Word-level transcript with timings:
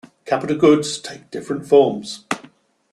Capital 0.25 0.57
goods 0.57 0.97
take 0.97 1.29
different 1.29 1.67
forms. 1.67 2.25